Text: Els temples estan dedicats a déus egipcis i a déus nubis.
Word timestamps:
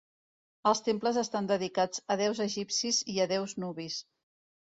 Els 0.69 0.79
temples 0.87 1.19
estan 1.21 1.49
dedicats 1.51 2.01
a 2.15 2.17
déus 2.23 2.41
egipcis 2.47 3.03
i 3.15 3.19
a 3.19 3.29
déus 3.35 3.55
nubis. 3.67 4.01